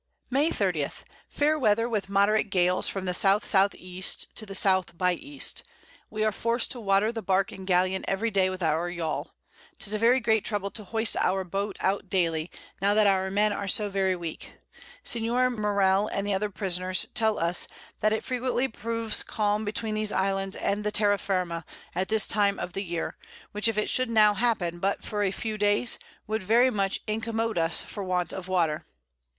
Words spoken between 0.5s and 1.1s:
From the Gallapagos Islands towards